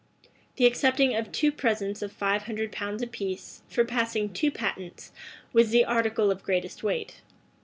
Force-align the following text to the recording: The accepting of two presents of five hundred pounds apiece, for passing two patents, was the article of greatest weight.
The 0.55 0.65
accepting 0.65 1.15
of 1.15 1.31
two 1.31 1.51
presents 1.51 2.01
of 2.01 2.11
five 2.11 2.45
hundred 2.45 2.71
pounds 2.71 3.03
apiece, 3.03 3.61
for 3.69 3.85
passing 3.85 4.33
two 4.33 4.49
patents, 4.49 5.11
was 5.53 5.69
the 5.69 5.85
article 5.85 6.31
of 6.31 6.41
greatest 6.41 6.81
weight. 6.81 7.21